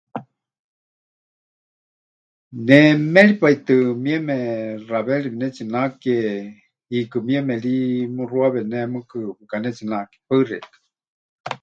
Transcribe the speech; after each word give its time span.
Ne 2.67 2.77
méripaitɨ 3.13 3.75
mieme 4.03 4.37
xaweeri 4.87 5.29
pɨnetsinake, 5.33 6.15
hiikɨ 6.89 7.17
mieme 7.27 7.53
ri 7.63 7.75
muxuawe 8.15 8.59
ne 8.71 8.79
mɨɨkɨ 8.93 9.19
pɨkanetsinake. 9.37 10.15
Paɨ 10.27 10.41
xeikɨ́a. 10.49 10.75